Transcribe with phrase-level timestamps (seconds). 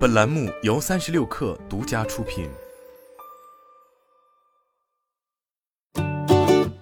[0.00, 2.48] 本栏目由三十六氪独家出品。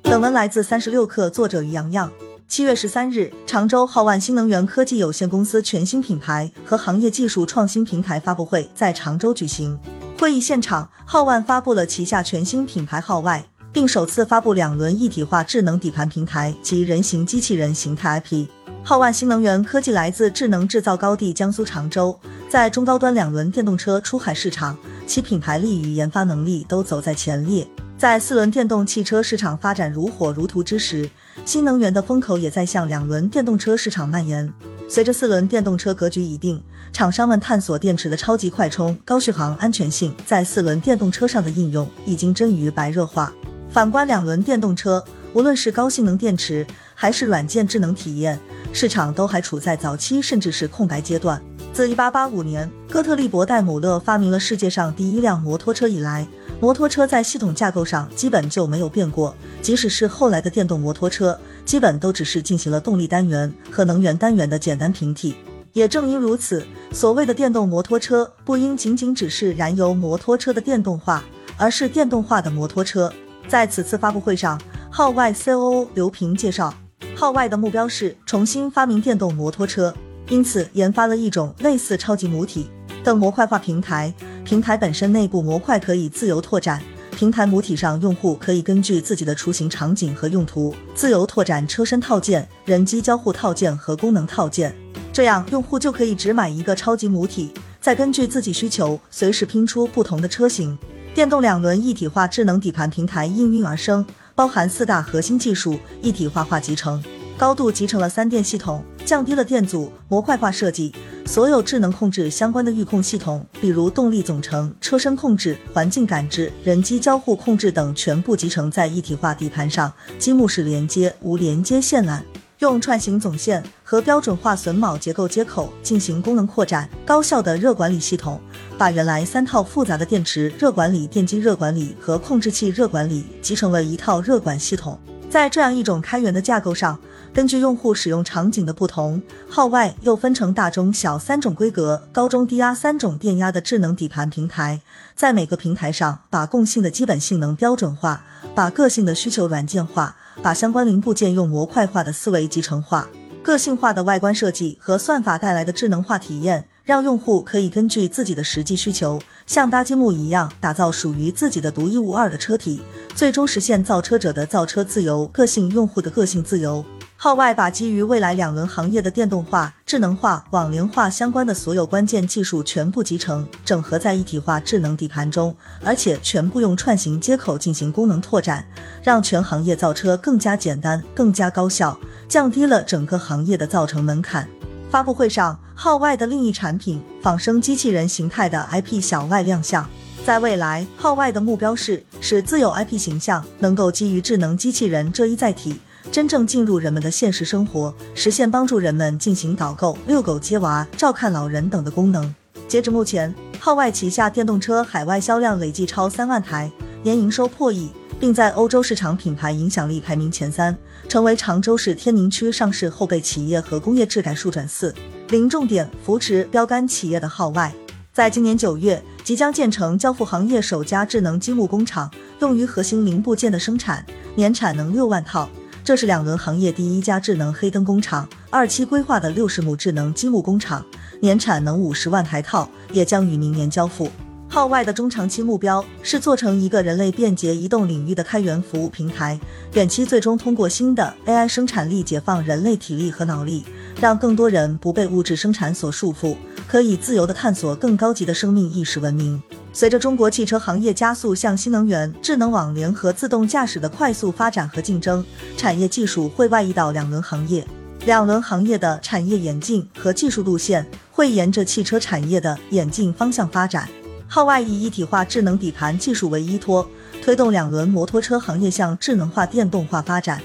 [0.00, 2.10] 本文来自三十六氪，作者于洋洋。
[2.48, 9.78] 七月十三日，常州浩万新能源科技有限公司全新品牌和行业技术创新平台发布会在常州举行。
[10.18, 13.44] 会议现场，浩万发布了旗下全新品牌浩外，
[13.74, 18.46] 并首次发布两轮一体化智能底盘平台及人形机器人形态 IP。
[18.82, 22.18] 浩万新能源科技来自智能制造高地江苏常州，
[22.52, 27.66] 在中高端两轮电动车出海市场，其品牌力与研发能力都走在前列。
[27.96, 31.08] 在四轮电动汽车市场发展如火如荼之时，
[31.46, 34.52] 新能源的风口也在向两轮电动车市场蔓延。
[34.86, 43.32] 随着四轮电动车格局已定，厂商们探索电池的超级快充、高续航、安全性在四轮电动车上的应用已经臻于白热化。
[43.70, 48.38] 反观两轮电动车，无论是高性能电池还是软件智能体验，
[48.74, 51.42] 市场都还处在早期甚至是空白阶段。
[51.72, 56.26] 自1885年哥特利伯戴姆勒发明了世界上第一辆摩托车以来，
[56.60, 59.34] 摩托车在系统架构上基本就没有变过。
[59.62, 65.34] 即使是后来的电动摩托车，基本都只是进行了动力单元和能源单元的简单平替。
[65.72, 71.24] 也正因如此，所谓的电动摩托车不应仅仅只是燃油摩托车的电动化，
[71.56, 73.10] 而是电动化的摩托车。
[73.48, 76.74] 在此次发布会上，号外 COO 刘平介绍，
[77.16, 79.94] 号外的目标是重新发明电动摩托车。
[80.32, 82.66] 因此，研发了一种类似超级母体
[83.04, 84.10] 的模块化平台。
[84.46, 86.82] 平台本身内部模块可以自由拓展，
[87.14, 94.74] 平台母体上用户可以根据自己的出行场景和用途，自由拓展车身套件、人机交互套件和功能套件。
[95.12, 100.78] 这样，用户就可以只买一个超级母体，再根据自己需求随时拼出不同的车型。
[101.14, 104.02] 电动两轮一体化智能底盘平台应运而生，
[104.34, 107.04] 包含四大核心技术：一体化化集成。
[107.36, 110.94] 高度集成了三电系统，降低了电阻，模块化设计，
[111.26, 122.20] 所有智能控制相关的预控系统，比如动力总成、车身控制、环境感知、人机交互控制等，全部集成在一体化底盘上，积木式连接，无连接线缆，
[122.60, 128.40] 用串行总线和标准化榫卯结构接口进行功能扩展，高效的热管理系统，
[128.78, 134.98] 把原来三套复杂的电池热管理、电机热管理和控制器热管理集成了一套热管系统。
[135.32, 137.00] 在这样一种开源的架构上，
[137.32, 144.82] 根据用户使用场景的不同，号外又分成大、中、小三种规格，高、中、低压三种电压的智能底盘平台，
[145.16, 148.22] 在每个平台上把共性的基本性能标准化，
[148.54, 153.08] 把个性的需求软件化，把相关零部件用模块化的思维集成化，
[153.42, 156.68] 个性化的外观设计和算法带来的智能化体验。
[156.84, 162.82] 让用户可以根据自己的实际需求，像搭积木一样打造属于自己的独一无二的车体，
[163.14, 166.84] 最终实现造车者的造车自由、个性用户的个性自由。
[167.16, 175.54] 号外把基于未来两轮行业的电动化、智能化、网联化相关的所有关键技术全部集成、整合在一体化智能底盘中，
[175.84, 178.66] 而且全部用串行接口进行功能拓展，
[179.04, 181.96] 让全行业造车更加简单、更加高效，
[182.28, 184.48] 降低了整个行业的造成门槛。
[184.92, 189.88] 发布会上，号外的另一产品仿生机器人形态的 IP 小外亮相。
[190.22, 195.80] 在未来，号外的目标是使自有 IP 形象能够基于智能机器人这一载体，
[196.10, 202.34] 真正进入人们的现实生活，实现帮助人们进行导购、遛狗、接娃、照看老人等的功能。
[202.68, 206.70] 截至目前，号外旗下电动车海外销量累计超三万台，
[207.02, 207.88] 年营收破亿。
[208.22, 210.78] 并在欧洲市场品牌影响力排名前三，
[211.08, 214.94] 成为常州市天宁区上市后备企业和工业质改数转四
[215.30, 217.74] 零重点扶持标杆企业的号外，
[218.12, 224.06] 在今年九月即将建成交付行业首家智能积木工厂，用于核心零部件的生产，
[224.36, 225.50] 年产能六万套。
[225.82, 230.86] 这是两轮行业第一家智能黑灯工厂，二期规划的六十亩智能积木工厂，
[231.18, 234.08] 年产能五十万台套，也将于明年交付。
[234.52, 239.40] 号外的中长期目标是做成一个人类便捷移动领域的开源服务平台，
[239.72, 243.64] 远期最终通过新的 AI 生产力解放人类体力和脑力，
[243.98, 246.36] 让更多人不被物质生产所束缚，
[246.68, 249.42] 可以自由的探索更高级的生命意识文明。
[249.72, 255.24] 随着中国汽车行业加速向新能源、智能网联和自动驾驶的快速发展和竞争，
[255.56, 257.66] 产业技术会外溢到两轮行业，
[258.04, 263.88] 两轮行业的产业演进和技术路线会沿着汽车产业的演进方向发展。
[264.34, 266.88] 号外以一体化智能底盘技术为依托，
[267.22, 270.40] 推动两轮摩托车行业向智能化、电动化发展。